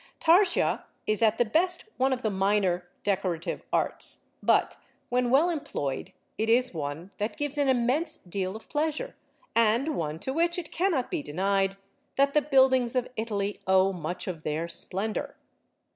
Tarsia 0.19 0.85
is 1.05 1.21
at 1.21 1.37
the 1.37 1.45
best 1.45 1.83
one 1.97 2.11
of 2.11 2.23
the 2.23 2.31
minor 2.31 2.87
decorative 3.03 3.61
arts, 3.71 4.25
but 4.41 4.75
when 5.09 5.29
well 5.29 5.47
employed 5.51 6.11
it 6.39 6.49
is 6.49 6.73
one 6.73 7.11
that 7.19 7.37
gives 7.37 7.55
an 7.55 7.67
immense 7.69 8.17
deal 8.17 8.55
of 8.55 8.67
pleasure, 8.67 9.15
and 9.55 9.89
one 9.95 10.17
to 10.17 10.33
which 10.33 10.57
it 10.57 10.71
cannot 10.71 11.11
be 11.11 11.21
denied 11.21 11.75
that 12.15 12.33
the 12.33 12.41
buildings 12.41 12.95
of 12.95 13.09
Italy 13.15 13.61
owe 13.67 13.93
much 13.93 14.25
of 14.27 14.41
their 14.41 14.67
splendour. 14.67 15.35